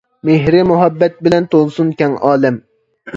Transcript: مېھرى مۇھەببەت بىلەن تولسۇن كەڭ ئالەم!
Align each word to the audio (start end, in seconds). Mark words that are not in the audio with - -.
مېھرى 0.27 0.61
مۇھەببەت 0.69 1.19
بىلەن 1.27 1.45
تولسۇن 1.51 1.91
كەڭ 2.01 2.17
ئالەم! 2.31 2.57